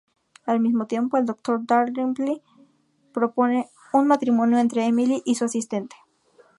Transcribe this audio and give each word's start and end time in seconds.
Al 0.47 0.59
mismo 0.59 0.87
tiempo, 0.87 1.17
el 1.17 1.27
Dr. 1.27 1.63
Dalrymple 1.63 2.41
propone 3.13 3.69
un 3.93 4.07
matrimonio 4.07 4.57
entre 4.57 4.85
Emily 4.87 5.21
y 5.25 5.35
su 5.35 5.45
asistente. 5.45 5.95